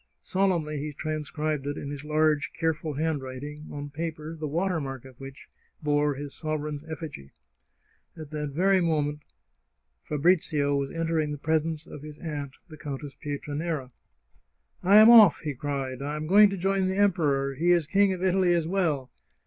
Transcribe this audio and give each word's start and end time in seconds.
Solemnly 0.23 0.79
he 0.79 0.91
transcribed 0.93 1.67
it 1.67 1.77
in 1.77 1.91
his 1.91 2.03
large, 2.03 2.53
care 2.53 2.73
ful 2.73 2.93
handwriting, 2.93 3.67
on 3.71 3.91
paper 3.91 4.35
the 4.35 4.47
watermark 4.47 5.05
of 5.05 5.19
which 5.19 5.47
bore 5.83 6.15
his 6.15 6.33
sovereign's 6.33 6.83
effigy. 6.85 7.29
At 8.17 8.31
that 8.31 8.49
very 8.49 8.81
moment 8.81 9.19
Fabrizio 10.03 10.77
26 10.77 10.89
The 10.89 10.95
Chartreuse 10.95 10.95
of 10.95 10.95
Parma 10.95 10.97
was 10.97 10.99
entering 10.99 11.31
the 11.31 11.37
presence 11.77 11.85
of 11.85 12.01
his 12.01 12.17
aunt, 12.17 12.55
the 12.67 12.77
Countess 12.77 13.13
Pie 13.13 13.37
tranera." 13.37 13.91
I 14.83 14.97
am 14.97 15.11
off!" 15.11 15.37
he 15.41 15.53
cried." 15.53 16.01
I 16.01 16.15
am 16.15 16.25
going 16.25 16.49
to 16.49 16.57
join 16.57 16.87
the 16.87 16.95
Em 16.97 17.13
peror! 17.13 17.55
He 17.55 17.69
is 17.69 17.85
King 17.85 18.11
of 18.11 18.23
Italy 18.23 18.55
as 18.55 18.65
well 18.67 19.11